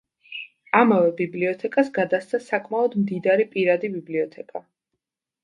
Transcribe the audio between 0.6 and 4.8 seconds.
ამავე ბიბლიოთეკას გადასცა საკმაოდ მდიდარი პირადი ბიბლიოთეკა.